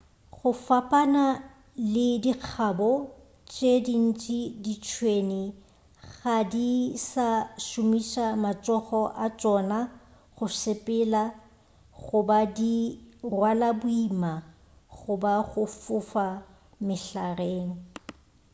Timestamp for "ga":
6.13-6.37